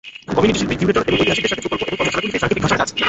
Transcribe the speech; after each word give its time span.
Community 0.35 0.59
শিল্পী, 0.61 0.75
curator 0.79 1.03
এবং 1.07 1.13
ঐতিহাসিকদের 1.21 1.51
সাথে 1.59 1.63
প্রকল্প 1.69 1.81
এবং 1.89 1.97
কর্মশালাগুলিতে 1.99 2.41
সাংকেতিক 2.41 2.63
ভাষার 2.65 2.79
কাজ। 2.81 2.89